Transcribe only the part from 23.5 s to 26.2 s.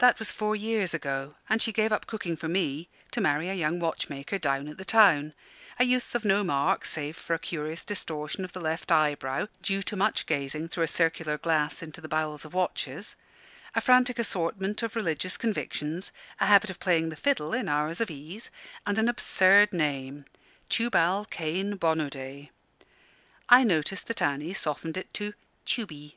noticed that Annie softened it to "Tubey."